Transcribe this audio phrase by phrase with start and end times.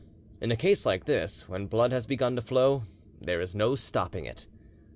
[0.41, 2.81] In a case like this, when blood has begun to flow,
[3.21, 4.47] there is no stopping it.